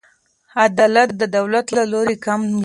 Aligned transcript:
عدالت 0.63 1.09
د 1.21 1.23
دولت 1.37 1.67
له 1.77 1.83
لوري 1.91 2.15
کم 2.25 2.41
و. 2.51 2.59